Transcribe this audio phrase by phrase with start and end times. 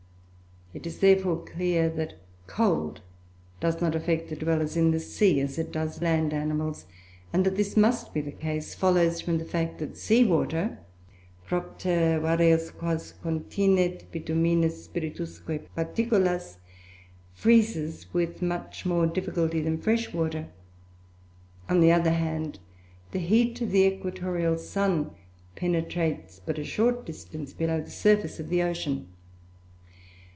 [0.73, 2.13] It is, therefore, clear that
[2.47, 3.01] cold
[3.59, 6.85] does not affect the dwellers in the sea as it does land animals,
[7.33, 10.79] and that this must be the case follows from the fact that sea water,
[11.45, 16.55] "propter varias quas continet bituminis spiritusque particulas,"
[17.33, 20.47] freezes with much more difficulty than fresh water.
[21.67, 22.59] On the other hand,
[23.11, 25.11] the heat of the Equatorial sun
[25.57, 29.09] penetrates but a short distance below the surface of the ocean.